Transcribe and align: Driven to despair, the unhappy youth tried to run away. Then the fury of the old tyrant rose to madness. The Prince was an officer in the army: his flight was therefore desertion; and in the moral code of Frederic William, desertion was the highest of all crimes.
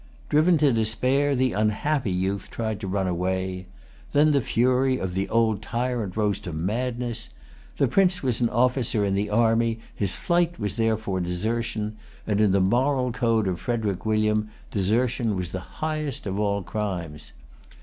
Driven 0.29 0.57
to 0.57 0.73
despair, 0.73 1.35
the 1.35 1.53
unhappy 1.53 2.09
youth 2.09 2.49
tried 2.49 2.79
to 2.79 2.87
run 2.87 3.05
away. 3.05 3.67
Then 4.13 4.31
the 4.31 4.41
fury 4.41 4.97
of 4.97 5.13
the 5.13 5.29
old 5.29 5.61
tyrant 5.61 6.17
rose 6.17 6.39
to 6.39 6.51
madness. 6.51 7.29
The 7.77 7.87
Prince 7.87 8.23
was 8.23 8.41
an 8.41 8.49
officer 8.49 9.05
in 9.05 9.13
the 9.13 9.29
army: 9.29 9.79
his 9.93 10.15
flight 10.15 10.57
was 10.57 10.75
therefore 10.75 11.19
desertion; 11.19 11.97
and 12.25 12.41
in 12.41 12.51
the 12.51 12.59
moral 12.61 13.11
code 13.11 13.47
of 13.47 13.59
Frederic 13.59 14.03
William, 14.03 14.49
desertion 14.71 15.35
was 15.35 15.51
the 15.51 15.59
highest 15.59 16.25
of 16.25 16.39
all 16.39 16.63
crimes. 16.63 17.31